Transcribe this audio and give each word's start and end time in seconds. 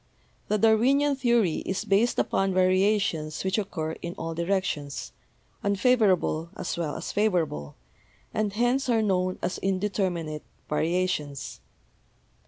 The 0.47 0.57
Darwinian 0.57 1.15
theory 1.15 1.57
is 1.57 1.85
based 1.85 2.17
upon 2.17 2.55
variations 2.55 3.43
which 3.43 3.59
occur 3.59 3.91
in 4.01 4.15
all 4.15 4.33
directions, 4.33 5.11
unfavorable 5.63 6.49
as 6.57 6.75
well 6.75 6.95
as 6.95 7.11
favorable, 7.11 7.75
and 8.33 8.51
hence 8.53 8.89
are 8.89 9.03
known 9.03 9.37
as 9.43 9.59
indeterminate 9.59 10.41
variations. 10.67 11.61